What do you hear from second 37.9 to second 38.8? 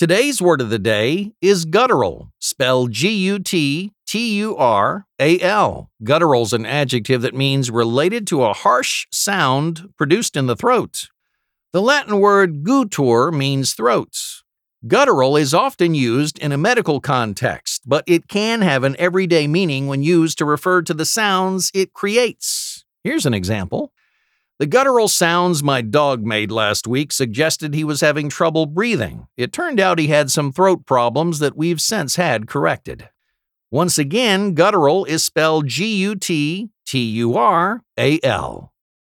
A L.